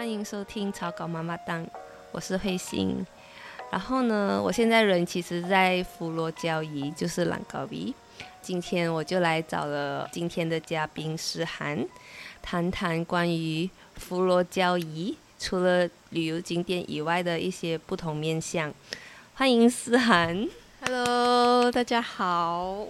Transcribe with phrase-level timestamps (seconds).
[0.00, 1.66] 欢迎收听草稿妈妈档，
[2.10, 3.04] 我是慧心。
[3.70, 7.94] 然后呢，我现在人其实，在佛罗交易，就是兰高比。
[8.40, 11.86] 今天我就来找了今天的嘉宾诗涵，
[12.40, 18.72] 谈谈关于佛罗交易除了旅游景点以外的一些不同面向。
[19.34, 20.48] 欢迎思涵。
[20.92, 22.84] Hello，大家好，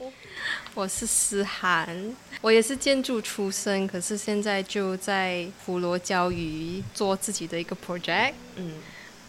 [0.73, 8.33] 我是思涵，我也是建筑出身，可是现在就在佛罗教育做自己的一个 project。
[8.57, 8.73] 嗯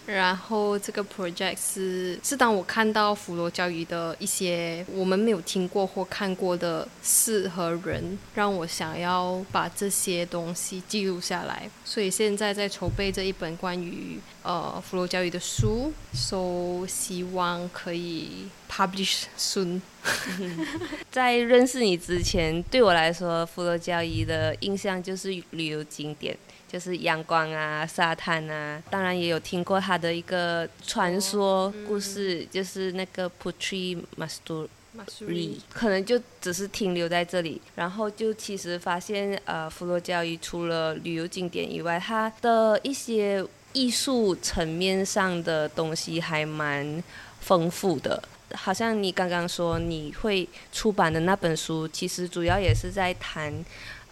[0.05, 11.69] 然后这个 project 是是当我看到佛罗教育的一些我们没有听过或看过的事和人，让我想要把这些东西记录下来。
[11.85, 19.81] 所以现在在筹备这一本关于呃佛罗教育的书，so 希望可以 publish soon。
[21.11, 26.35] 在认识你之前，对我来说，佛罗交易的印象就是旅游景点，
[26.67, 28.81] 就是阳光啊、沙滩啊。
[28.89, 37.61] 当然也有听过他的一个传说故事，就是那个 Putri Masturi，可能就只是停留在这里。
[37.75, 47.03] 然后就其实发现，呃，佛罗交易除了旅游景点以外，它的一些艺术层面上的东西还蛮
[47.39, 48.21] 丰富的。
[48.53, 53.53] 好像你刚刚说你会出版的那本书，其实主要也是在谈，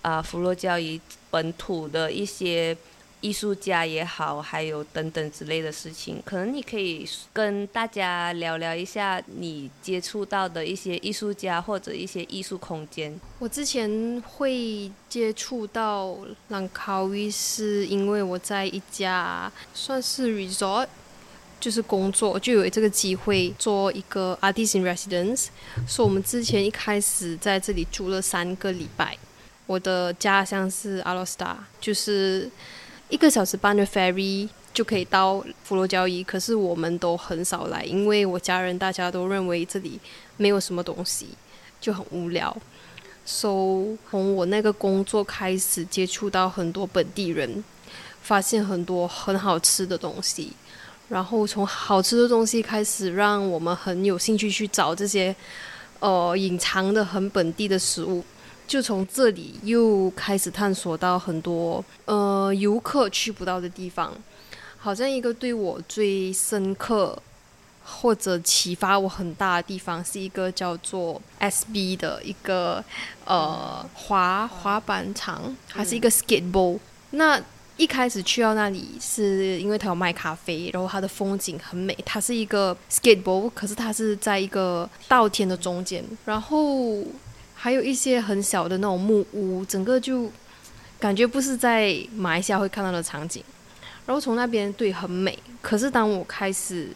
[0.01, 2.75] 啊、佛罗交易本土的一些
[3.21, 6.21] 艺术家也好，还有等等之类的事情。
[6.23, 13.19] 可能你可以跟大家聊聊一下你接触到的一些艺术家或者一些艺术空间。
[13.39, 20.87] 我之前会接触到兰卡威，是因为我在一家算是 resort，
[21.59, 25.47] 就是工作，就有这个机会做一个 artist in residence。
[25.87, 29.17] 所以我们之前一开始在这里住了三个礼拜。
[29.65, 32.49] 我的家乡是阿罗斯达，就是
[33.09, 39.99] 一个小时半的 ferry 就可以到佛罗交易，可是我们都很少来，因为我家人大家都认为这里
[40.37, 41.27] 没有什么东西，
[41.79, 42.55] 就很无聊。
[43.25, 47.63] so 从我那个工作开始接触到很多本地人，
[48.23, 50.53] 发现很多很好吃的东西，
[51.09, 55.35] 然后从好吃的东西开始，让我们很有兴趣去找这些
[55.99, 58.23] 呃隐藏的很本地的食物。
[58.67, 64.13] 就从这里又开始探索到很多呃游客去不到的地方，
[64.77, 67.17] 好像一个对我最深刻
[67.83, 72.83] 或者启发我很大的地方，是一个叫做 SB 的一个
[73.25, 76.77] 呃滑滑板场，还是一个 skateboard。
[77.09, 77.41] 那
[77.79, 81.97] 一开始去到那里，是因为它有卖咖啡，然后它的风景很美。
[82.05, 87.01] 它是一个 skateboard，可是它是在一个稻田的中间，然后
[87.55, 90.29] 还有一些很小的那种木屋，整个就
[90.99, 93.41] 感觉不是在马来西亚会看到的场景。
[94.05, 96.89] 然后从那边对很美，可是当我开始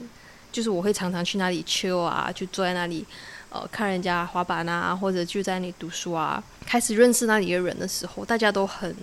[0.52, 3.06] 就是我会常常去那里 chill 啊，就坐在那里，
[3.50, 6.44] 呃，看人家滑板啊，或者就在那里读书啊。
[6.66, 8.94] 开始认识那里的人的时候，大家都很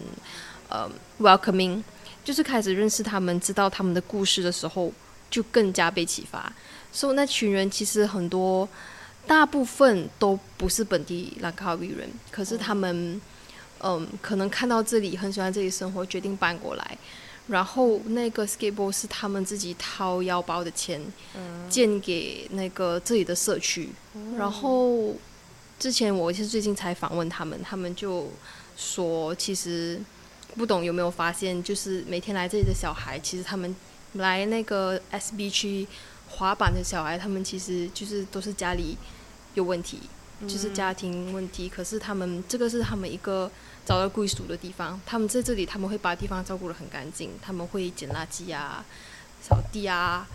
[0.70, 1.82] 呃 welcoming，
[2.24, 4.92] 就是开始认识他们，知道他们的故事的时候，
[5.28, 6.50] 就更加被启发。
[6.90, 8.68] 所以那群人其实很多，
[9.26, 13.20] 大部分都不是本地兰卡威人，可是他们
[13.82, 16.98] 嗯，可能看到这里很喜欢这里生活，决定搬过来。
[17.46, 21.00] 然后那个 skateboard 是他们自己掏腰包的钱
[21.68, 23.88] 建给那个这里的社区。
[24.36, 25.14] 然后
[25.78, 28.30] 之前我是最近才访问他们，他们就
[28.76, 30.00] 说，其实
[30.56, 33.74] 不懂有没有发现，就是每天来这里的小孩，其实他们
[34.14, 35.86] 来那个 SB 区
[36.28, 38.96] 滑板的小孩，他们其实就是都是家里
[39.54, 40.00] 有问题，
[40.42, 41.68] 就是家庭问题。
[41.68, 43.50] 可是他们这个是他们一个
[43.86, 48.84] 找到归属的地方，他们在这里他们会把地方照顾得很干净，他们会捡垃圾啊、
[49.40, 50.26] 扫地啊、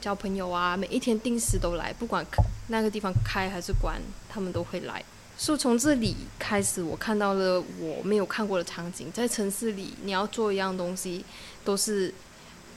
[0.00, 2.24] 交朋友啊，每一天定时都来，不管
[2.68, 5.02] 那个地方开还是关，他们都会来。
[5.42, 9.10] 所以从这里开始，我看到了我没有看过的场景。
[9.10, 11.24] 在城市里，你要做一样东西，
[11.64, 12.14] 都是，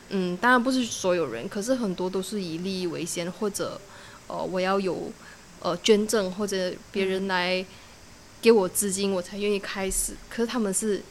[0.09, 3.79] 嗯，当然不是所有人，可是很多都是以利益为先，或者，
[4.25, 5.11] 呃，我要有，
[5.59, 7.63] 呃，捐赠或者别人来
[8.41, 10.13] 给我资金，我才愿意开始。
[10.27, 11.03] 可是他们是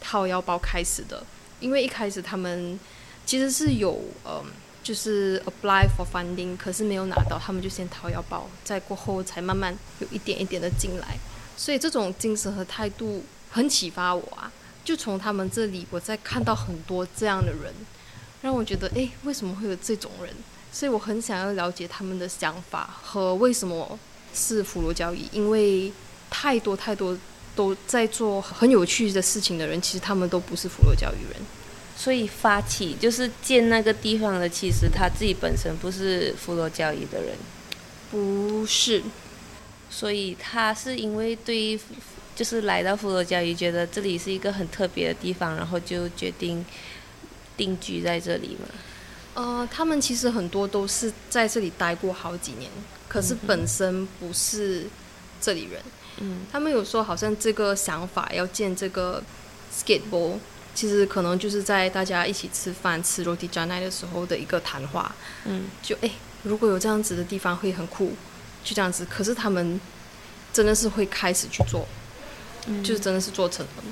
[0.00, 1.22] 掏腰包开始的，
[1.60, 2.80] 因为一开始他们
[3.26, 4.42] 其实是有，嗯、
[4.82, 11.16] 就是 apply for funding，可是没有拿到，他们就先掏腰包，再过后才慢慢有一点一点的进来。
[11.56, 14.50] 所以这种精神和态度很启发我啊！
[14.84, 17.72] 就从他们这里，我在看到很多这样的人，
[18.40, 20.34] 让我觉得，诶，为什么会有这种人？
[20.72, 23.98] 所以我很想要了解他们的想法和为什么
[24.34, 25.92] 是佛罗交易，因为
[26.30, 27.16] 太多太多
[27.54, 31.40] 都在做很有趣的事情的人，其实他们都不是佛罗交易人。
[31.94, 37.36] 所以发起就是建那个地方的，其实他自己本身不是佛罗交易的人，
[38.10, 39.02] 不是，
[39.88, 41.78] 所以他是因为对，
[42.34, 46.64] 就是来到佛罗交易，觉得这里是一个很特别的地方，然后就决定
[47.56, 48.68] 定居在这里嘛。
[49.34, 52.70] 呃，他们其实很多都是在这里待过好几年，
[53.06, 54.86] 可是本身不是
[55.40, 55.80] 这里人。
[56.18, 59.22] 嗯，他们有说好像这个想法要建这个
[59.72, 60.38] skateboard。
[60.74, 65.14] 其实可能就是在大家一起吃饭吃 roti canai 的时候的一个谈话，
[65.44, 66.10] 嗯，就哎，
[66.42, 68.12] 如果有这样子的地方会很酷，
[68.64, 69.04] 就这样子。
[69.04, 69.78] 可是他们
[70.52, 71.86] 真的是会开始去做，
[72.82, 73.82] 就是真的是做成了。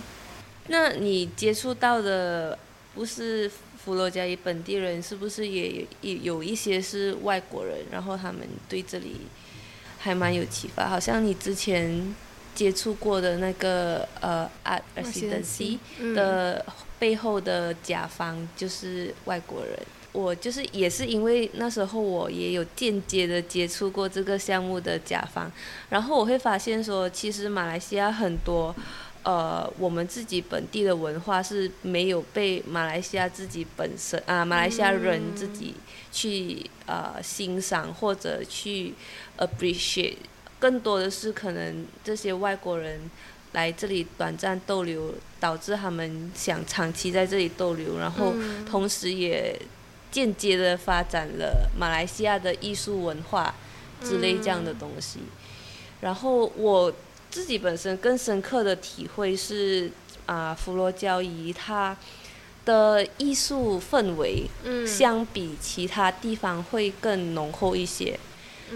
[0.69, 2.59] 那你接触到的
[2.95, 3.51] 不是
[3.85, 7.79] 佛罗加伊本地人，是不是也也有一些是外国人？
[7.91, 9.21] 然后他们对这里
[9.99, 12.15] 还蛮有启发，好像你之前。
[12.55, 15.79] 接触过的那个呃，art residency
[16.15, 16.65] 的
[16.99, 19.79] 背后的甲方就是外国人。
[20.13, 25.49] 我就是也是因为那时候我也有间接的接触过这个项目的甲方，
[25.89, 28.75] 然后我会发现说，其实马来西亚很多
[29.23, 35.75] 呃我们自己本地的文化是没有被马来西亚自己本身啊马来西亚人自己
[36.11, 38.93] 去呃欣赏或者去
[39.39, 40.17] appreciate。
[40.61, 43.11] 更多的是可能这些外国人
[43.53, 48.33] 来这里短暂逗留，导致他们想长期在这里逗留，然后
[48.65, 49.59] 同时也
[50.13, 53.55] 间接的发展了马来西亚的艺术文化
[54.05, 55.21] 之类这样的东西。
[56.01, 56.93] 然后我
[57.31, 59.91] 自己本身更深刻的体会是
[60.27, 61.97] 啊，佛罗交易它
[62.65, 64.47] 的艺术氛围
[64.87, 68.19] 相比其他地方会更浓厚一些。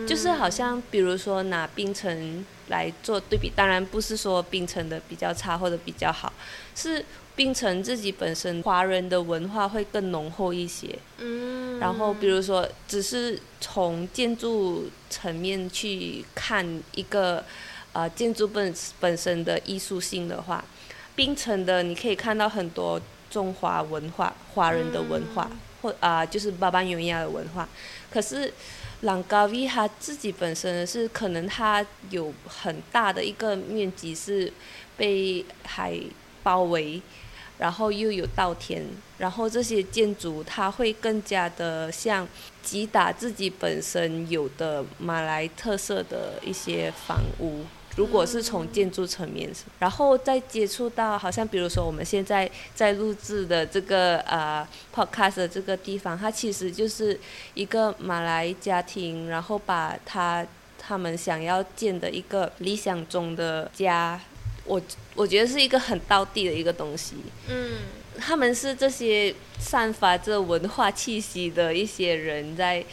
[0.07, 6.33] 就是好像，比如说拿冰城来做对比，当然不是说冰城的比较差或者比较好，
[6.75, 7.05] 是
[7.37, 10.99] 冰城自己本身华人的文化会更浓厚一些。
[11.19, 11.79] 嗯。
[11.79, 17.45] 然后比如说，只是从建筑层面去看一个
[17.93, 20.65] 呃建筑本本身的艺术性的话，
[21.15, 23.01] 冰城的你可以看到很多
[23.31, 25.49] 中华文化、华人的文化，
[25.83, 27.69] 或啊就是巴巴纽亚的文化，
[28.11, 28.53] 可是。
[29.05, 34.51] 朗高维他自己本身是可能他有很大的一个面积是
[34.97, 35.99] 被海
[36.43, 37.01] 包围，
[37.59, 38.83] 然后又有稻田，
[39.19, 42.27] 然后这些建筑它会更加的像
[42.63, 47.65] 击打自己本身有的马来特色的一些房屋。
[47.97, 49.49] 如果是从建筑层面，
[49.79, 57.17] 然后再接触到，好像比如说我们现在在录制的这个呃 podcast 的这个地方，它其实就是
[57.55, 60.45] 一个马来家庭，然后把他
[60.77, 64.21] 他们想要建的一个理想中的家，
[64.65, 64.81] 我
[65.15, 67.17] 我觉得是一个很道地的一个东西。
[67.49, 67.79] 嗯，
[68.19, 72.85] 他们是这些散发着文化气息的一些人在。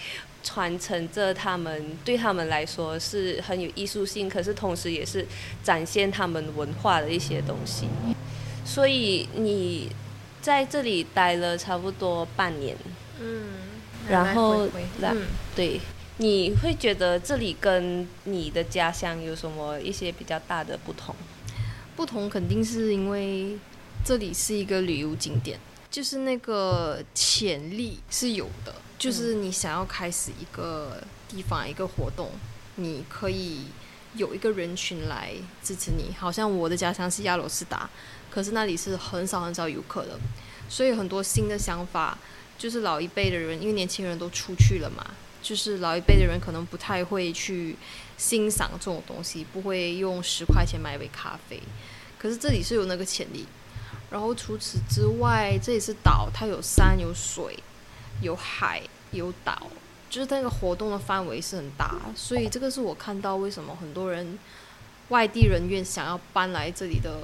[0.43, 5.23] 传承着他们对他们来说是很有艺术性，可是同时也是
[5.61, 7.87] 展现他们文化的一些东西。
[8.65, 9.87] 所以你
[10.41, 12.75] 在这里待了差不多半年，
[13.19, 13.49] 嗯，
[14.09, 14.67] 然后
[14.99, 15.13] 来
[15.55, 15.79] 对，
[16.17, 21.13] 你会觉得这里跟你的家乡有什么一些比较大的不同？
[21.95, 23.57] 不同肯定是因为
[24.03, 28.73] 这里是一个旅游景点，就是那个潜力是有的。
[28.97, 32.29] 就是你想要开始一个地方一个活动，
[32.75, 33.65] 你可以
[34.15, 35.33] 有一个人群来
[35.63, 36.13] 支持你。
[36.19, 37.89] 好像我的家乡是亚罗斯达，
[38.29, 40.19] 可是那里是很少很少游客的，
[40.69, 42.15] 所以很多新的想法，
[42.59, 45.03] 就是老一辈的人，因为年轻人都出去了嘛，
[45.41, 47.75] 就是老一辈的人可能不太会去
[48.17, 51.61] 欣赏这种东西，不会用十块钱买一杯咖啡。
[52.17, 53.45] 可是这里是有那个潜力，
[54.09, 57.57] 然后除此之外，这里是岛，它有山有水。
[58.21, 58.79] 有海
[59.09, 59.65] 有岛，
[60.07, 64.37] 就是那个活动的范围是很大，所以这个是我看到为什么很多人
[65.09, 67.23] 外地人愿意想要搬来这里的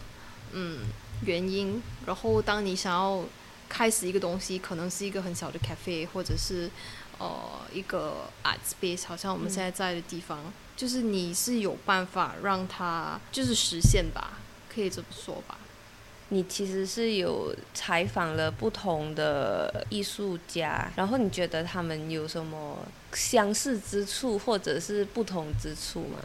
[0.53, 0.79] 嗯
[1.23, 1.79] 原因。
[2.03, 3.23] 然后当你想要
[3.69, 6.67] 开始一个东西，可能是一个很小的 cafe，或者是
[7.19, 10.39] 呃一个 art space，好像我们现在在的地方，
[10.75, 14.39] 就是你是有办法让它就是实现吧，
[14.73, 15.57] 可以这么说吧。
[16.29, 22.77] 你其实是有采访了不同的艺术家，然后你觉得他们有什么
[23.13, 26.19] 相似之处，或者是不同之处吗？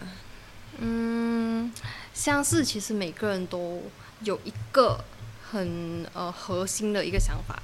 [0.78, 1.72] 嗯，
[2.12, 3.82] 相似其实每个人都
[4.24, 5.04] 有一个
[5.50, 7.62] 很呃核心的一个想法，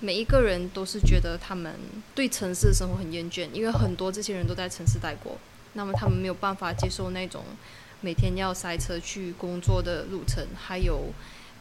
[0.00, 1.74] 每一个人都是觉得他们
[2.14, 5.38] 对城市的生活很厌倦，因为很多这些人都在城市待过，
[5.72, 7.44] 那么他们没有办法接受那种
[8.00, 11.12] 每天要塞车去工作的路程，还有。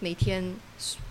[0.01, 0.43] 每天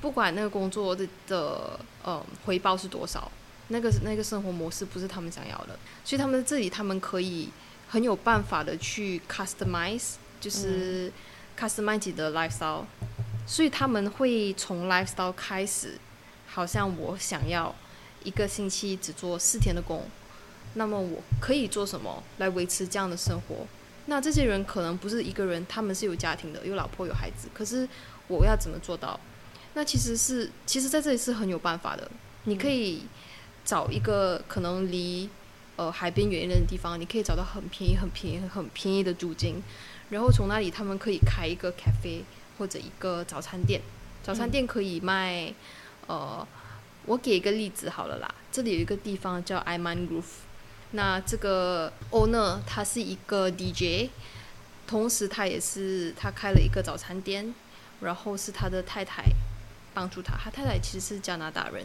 [0.02, 3.32] 不管那个工作的的呃回报是多少，
[3.68, 7.48] 那个那个生活模式不是他们想要的，所以他们这里他们可以
[7.88, 11.10] 很有办法的去 customize，就是
[11.58, 12.84] customize 的 lifestyle，
[13.46, 15.98] 所以他们会从 lifestyle 开始，
[16.54, 17.74] 好像我想要
[18.22, 20.04] 一个星期只做四天的工，
[20.74, 23.66] 那么我可以做什么来维持这样的生活？
[24.06, 27.88] 那这些人可能不是一个人，他们是有家庭的，有老婆有孩子，可是
[28.28, 29.18] 我要怎么做到？
[29.74, 32.08] 那其实是，其实在这里是很有办法的。
[32.44, 33.02] 你可以
[33.64, 35.28] 找一个可能离
[35.74, 39.60] 呃海边远一点的地方，你可以找到很便宜、很便宜、很便宜的租金，
[40.10, 42.20] 然后从那里他们可以开一个 cafe
[42.58, 43.80] 或者一个早餐店。
[44.22, 45.52] 早餐店可以卖，
[46.06, 46.46] 呃，
[47.06, 50.44] 我给一个例子好了啦，这里有一个地方叫 Iman Groove。
[50.92, 54.10] 那这个 owner 他是一个 DJ，
[54.86, 57.52] 同时他也是他开了一个早餐店，
[58.00, 59.24] 然后是他的太太
[59.92, 61.84] 帮助他，他太太其实是加拿大人，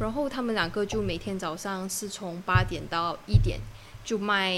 [0.00, 3.60] 然后他们两个就每天早上是从八点到一点
[4.04, 4.52] 就卖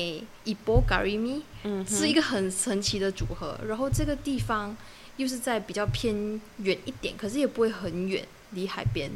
[0.45, 3.59] 一波 garimi，嗯，是一个很神奇的组合。
[3.69, 4.75] 然后这个地方
[5.19, 9.11] 又是在比较偏远一点，可是也不会很远，离海边。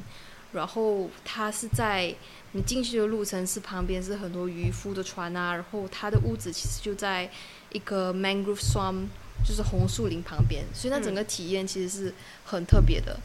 [0.52, 2.12] 然后它是在
[2.52, 7.30] 你进去的路程是旁边是很多渔夫的船啊，然后它的屋子其实就在
[7.70, 9.06] 一个 mangrove swamp，
[9.46, 12.12] 就是红树林旁边，所以那整个体验其实是
[12.44, 13.20] 很特别的，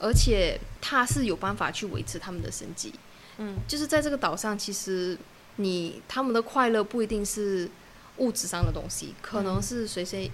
[0.00, 2.92] 而且它是有办法去维持他们的生计。
[3.36, 5.16] 嗯，就是在这个岛上，其实
[5.56, 7.70] 你他们的快乐不一定是
[8.16, 10.28] 物质上的东西，可能是随随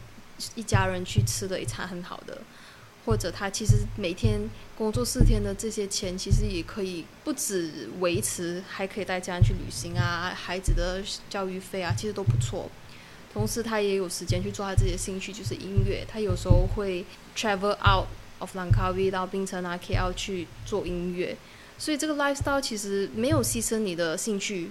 [0.55, 2.41] 一家人去吃的一餐很好的。
[3.05, 4.41] 或者他其实每天
[4.77, 12.71] 工作四天的这些钱，其实也可以不止维持，还可以带家人去旅行啊，孩子的教育费啊，其实都不错。
[13.33, 16.05] 同时他也有时间去做他自己的兴趣，就是音乐。
[16.09, 17.05] 他有时候会
[17.37, 18.07] travel out
[18.39, 21.37] of Langkawi 到槟城啊 KL 去做音乐。
[21.77, 24.71] 所以这个 lifestyle 其实没有牺牲你的兴趣，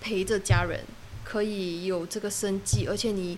[0.00, 0.84] 陪着家人，
[1.24, 3.36] 可以有这个生计，而且你。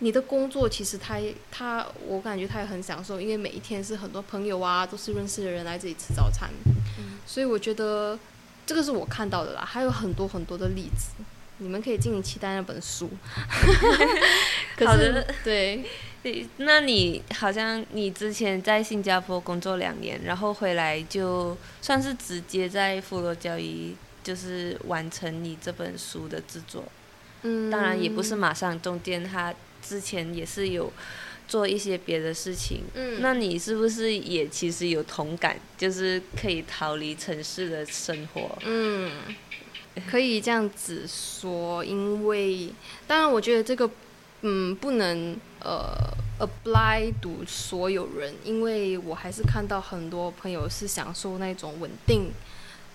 [0.00, 1.18] 你的工作其实他
[1.50, 6.48] 他，我感觉他也很享受，因为每一天是很多朋友啊，都是认识的人来这里吃早餐，
[7.26, 8.16] 所以我觉得
[8.64, 11.24] 这个是我看到的啦，还有很多很多的例子，
[11.56, 13.10] 你们可以敬请期待那本书。
[14.78, 15.84] 可是，对，
[16.58, 26.84] 那你好像你之前在新加坡工作两年，然后回来就算是直接在富罗交易就是完成你这本书的制作，
[27.42, 29.52] 嗯，当然也不是马上中间他。
[29.82, 30.92] 之前也是有
[31.46, 38.58] 做一些别的事情，嗯，那你是不是也其实有同感，就是可以逃离城市的生活？
[38.66, 39.10] 嗯，
[40.10, 42.70] 可以这样子说，因为
[43.06, 43.90] 当然我觉得这个，
[44.42, 45.90] 嗯，不能呃
[46.38, 52.30] apply 读所有人，因为我还是看到很多朋友是享受那种稳定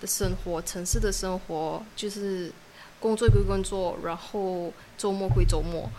[0.00, 2.52] 的生活，城市的生活就是
[3.00, 5.90] 工作归工作，然后周末归周末。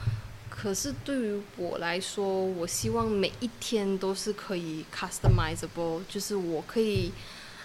[0.49, 7.11] 可是对于我来说，我希望每一天都是可以 customizable，就是我可以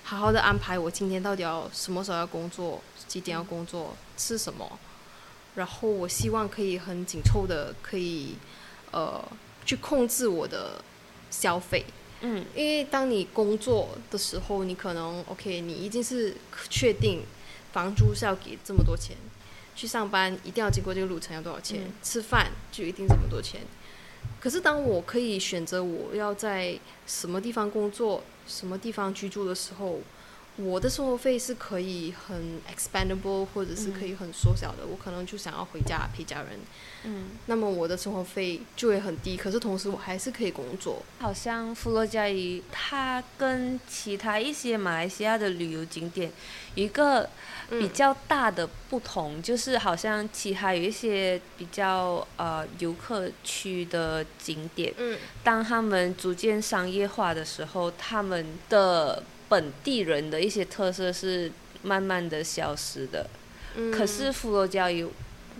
[0.02, 4.78] 好好的安排我今天到底要什么时候要工作，几点要工作，吃什么，
[5.54, 8.34] 然后我希望可以很紧凑的可以
[8.90, 9.22] 呃
[9.64, 10.82] 去控制我的
[11.30, 11.84] 消费，
[12.22, 16.36] 嗯，因为当你工作的时候，你可能 OK，你已经是
[16.68, 17.22] 确定
[17.72, 19.16] 房租是要给这么多钱。
[19.80, 21.90] 去上班一定要经过这个路程要多少钱？
[22.02, 23.62] 吃饭就一定这么多钱。
[24.38, 30.00] 可是当我可以选择我要在什么地方工作、什么地方居住的时候。
[30.56, 34.86] 我的生活费是可以很 expandable，或者是可以很缩小的。
[34.86, 36.58] 我可能就想要回家陪家人，
[37.04, 39.36] 嗯，那么我的生活费就会很低。
[39.36, 41.02] 可是同时我还是可以工作。
[41.18, 46.30] 好像富洛加伊，它跟其他一些马来西亚的旅游景点
[46.74, 47.28] 一个
[47.70, 61.52] 比较大的不同，就是好像其他有一些比较呃游客区的景点，嗯，当他们逐渐商业化的时候，他们的本地人的一些特色是
[61.82, 63.28] 慢慢的消失的，
[63.92, 65.06] 可是佛罗教育，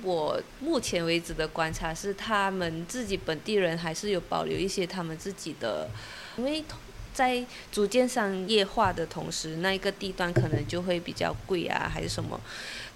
[0.03, 5.91] 我目前为止的观察是，他们自己本地人还是有保留一些他们自己的，
[6.39, 6.65] 因为。
[7.13, 12.41] 在逐渐商业化的同时，那一个地段可能就会比较贵啊，还是什么？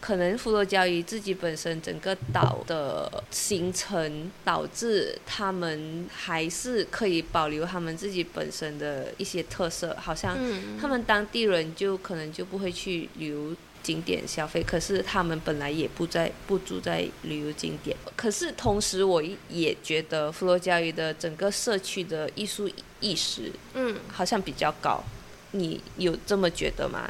[0.00, 9.96] 可能佛罗交易自己本身整个岛的形成，导致他们还是可以保留他们自己本身的一些特色。
[9.98, 10.36] 好像
[10.78, 17.94] 他们当地人就可能就不会去旅游景点消费，可是他们本来也不在不住在旅游景点。
[18.16, 22.68] 可是同时，我也觉得佛罗交易的整个社区的艺术
[23.00, 25.04] 意识，嗯，好像比较高。
[25.52, 27.06] 你有这么觉得吗？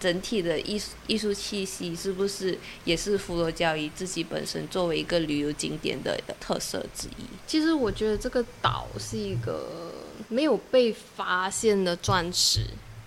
[0.00, 7.24] 整体的艺术艺术气息是不是也是佛罗教育自己本身作为一个旅游景点的特色之一？
[7.46, 9.92] 其实我觉得这个岛是一个
[10.30, 12.60] 没有被发现的钻石。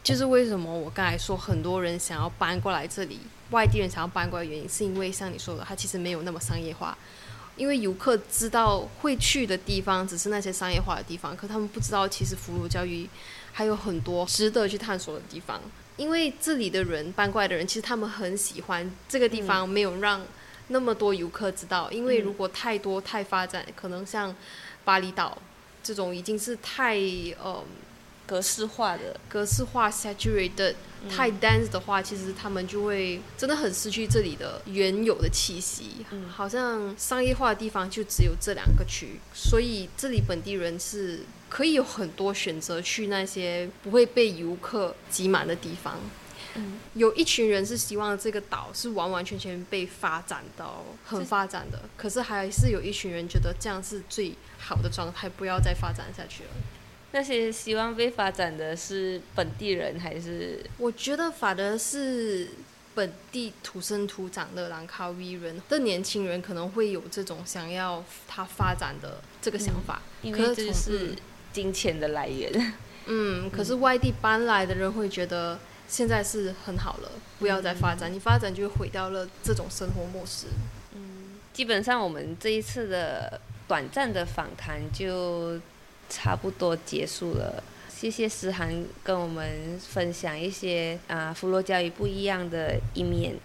[0.10, 3.20] 就是为什么我刚才说很多人想要搬过来这里，
[3.52, 6.98] 外地人想要搬过来，原因是因为像你说的，它其实没有那么商业化。
[7.56, 13.08] 因为游客知道会去的地方只是那些商业化的地方，可他们不知道其实佛罗交易
[13.54, 15.62] 还有很多值得去探索的地方。
[15.96, 20.26] 因为这里的人搬过来的人，其实他们很喜欢这个地方，没有让
[20.70, 21.92] 那么多游客知道。
[21.92, 24.36] 因为如果太多太发展，可能像
[24.84, 25.38] 巴厘岛
[25.84, 26.98] 这种已经是太
[27.40, 27.64] 呃。
[28.30, 30.76] 格式化的格式化 saturated
[31.10, 36.06] 太 dense 的话，其实他们就会真的很失去这里的原有的气息。
[36.12, 45.98] 嗯，好像商业化的地方就只有这两个区，所以这里本地人是可以有很多选择去那些不会被游客挤满的地方。
[46.54, 56.50] 嗯，有一群人是希望这个岛是完完全全被发展到很发展的，可是还是有一群人觉得这样是最好的状态，不要再发展下去了。
[57.12, 60.64] 那些希望被发展的是本地人还是？
[60.78, 62.50] 我觉得反而是
[62.94, 71.16] 本地土生土长的兰卡威人的年轻人可能会有这种想要他发展的这个想法，因为这是
[71.52, 72.74] 金钱的来源。
[73.08, 80.46] 嗯， 可是外地搬来的人会觉得现在是很好了，不要再发展，你发展就会毁掉了这种生活模式。
[80.94, 85.60] 嗯，基本上我们这一次的短暂的访谈就。
[86.10, 93.36] 差不多结束了，谢谢思涵跟我们分享一些啊佛罗交易不一样的一面，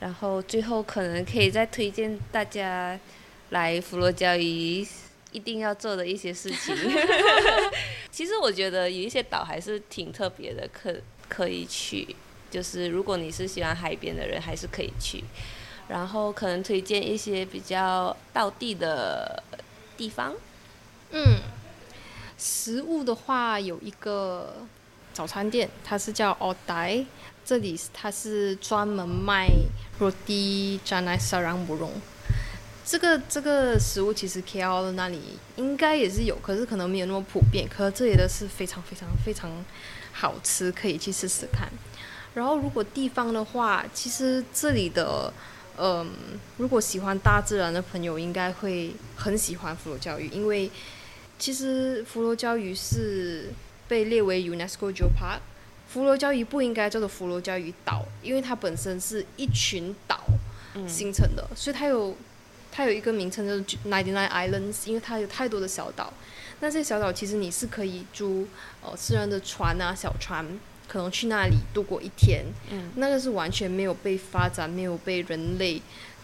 [0.00, 2.98] 然后最后可能可以再推荐大家
[3.50, 4.86] 来佛罗交易
[5.32, 6.76] 一定要做的一些事情。
[8.12, 10.94] 其实我觉得有一些岛还是挺特别的，可
[11.28, 12.14] 可以去，
[12.50, 15.24] 就是如果你是喜欢海边的人，还是可以去。
[15.88, 19.42] 然后可能推荐一些比较道地的
[19.96, 20.34] 地方，
[21.10, 21.38] 嗯。
[22.42, 24.52] 食物的话，有一个
[25.14, 27.06] 早餐店，它是叫 o d a i
[27.44, 29.48] 这里它是专门卖
[30.00, 31.92] roti janai sarang burung。
[32.84, 35.20] 这个这个食物其实 KL 那里
[35.54, 37.68] 应该也是有，可是可能没有那么普遍。
[37.68, 39.48] 可这里的是非常非常非常
[40.12, 41.70] 好吃，可以去试试看。
[42.34, 45.32] 然后如果地方的话，其实这里的，
[45.78, 46.10] 嗯，
[46.56, 50.68] 如果喜欢大自然的朋友，应该会很喜欢佛罗教育，因为。
[51.42, 53.46] 其实，佛罗礁鱼是
[53.88, 55.40] 被列为 UNESCO Geopark。
[55.88, 60.20] 佛罗礁鱼不应该叫做佛罗礁鱼岛，因为它本身是一群岛
[60.86, 62.16] 形成的，所以它有
[62.70, 66.12] 它有一个名称叫做 Ninety Nine Islands，因为它有太多的小岛。
[66.60, 68.46] 那这些小岛其实你是可以租
[68.80, 70.46] 呃私人的船啊小船，
[70.86, 72.44] 可能去那里度过一天。
[72.70, 75.82] 嗯，那个是完全没有被发展、没有被人类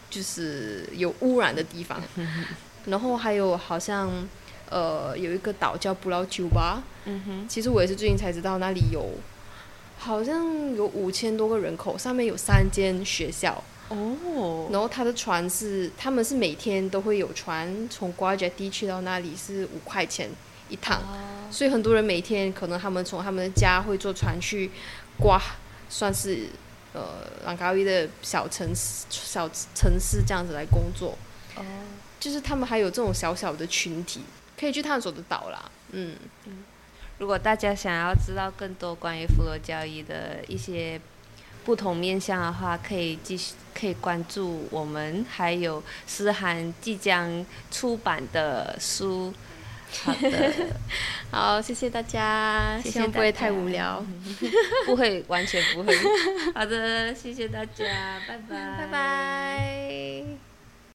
[0.08, 2.00] 就是有污染的地方。
[2.86, 4.08] 然后还有好像。
[4.70, 6.82] 呃，有一个岛叫布劳酒吧。
[7.04, 7.48] 嗯哼。
[7.48, 9.10] 其实我也是最近才知道，那里有
[9.98, 13.62] 好像有五千多个人口，上面有三间学校。
[13.88, 14.68] 哦。
[14.70, 20.28] 然后他的船是，他们是每天都会有船从瓜杰地去到那里，是五块钱
[20.68, 20.98] 一趟。
[20.98, 21.48] 哦。
[21.50, 24.70] 所以很多人每天可能他们从他们的家会坐船去
[25.18, 25.40] 瓜，
[25.88, 26.46] 算是
[26.92, 31.16] 呃朗高伊的小城市、小城市这样子来工作。
[31.56, 31.62] 哦。
[32.20, 34.20] 就是他们还有这种小小的群体。
[34.58, 36.16] 可以去探索的岛啦，嗯
[36.46, 36.64] 嗯。
[37.18, 41.00] 如果大家想要知道更多关于佛罗交易的一些
[41.64, 49.34] 不同面向的话，可以继续可以关注我们，还有思涵即将出版的书。
[50.04, 50.52] 好的，
[51.32, 54.04] 好，谢谢大家，希望不会太无聊，
[54.86, 55.96] 不会，完全不会。
[56.54, 60.47] 好的，谢谢大家，拜拜，拜拜。